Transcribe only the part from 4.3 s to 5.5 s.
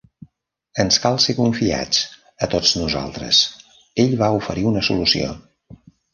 oferir una solució.